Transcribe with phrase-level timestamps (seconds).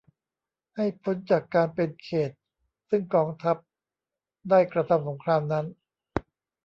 [0.75, 2.37] ให้พ้นจากการเป็นเขตต์
[2.89, 3.57] ซึ่งกองทัพ
[4.49, 5.65] ได้กระทำสงครามนั้น